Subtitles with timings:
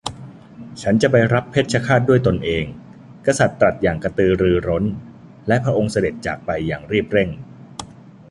[0.81, 2.65] ฉันจะไปรับเพชฌฆาตด้วยตนเอง
[3.25, 4.83] กษัตริย์ตรัสอย่างกระตือรือร้น
[5.47, 7.29] และพระองค์เสด็จจากไปอย่างรีบเร่ง